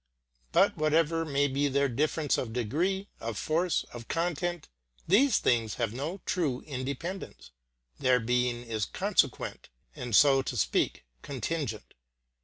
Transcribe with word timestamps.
But 0.51 0.75
whatever 0.77 1.23
may 1.25 1.47
be 1.47 1.67
their 1.67 1.87
difference 1.87 2.35
of 2.39 2.53
degree, 2.53 3.07
of 3.19 3.37
force, 3.37 3.83
of 3.93 4.07
content, 4.07 4.67
these 5.07 5.37
things 5.37 5.75
have 5.75 5.93
no 5.93 6.21
true 6.25 6.61
independence; 6.61 7.51
their 7.99 8.19
being 8.19 8.63
is 8.63 8.85
consequent, 8.85 9.69
and, 9.95 10.15
so 10.15 10.41
to 10.41 10.57
speak, 10.57 11.05
contingent. 11.21 11.93